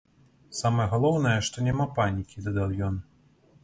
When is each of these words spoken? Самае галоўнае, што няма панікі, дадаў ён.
Самае 0.59 0.87
галоўнае, 0.95 1.35
што 1.51 1.67
няма 1.69 1.89
панікі, 2.01 2.45
дадаў 2.51 2.79
ён. 2.91 2.95